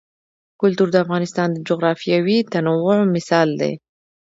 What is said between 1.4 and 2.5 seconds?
د جغرافیوي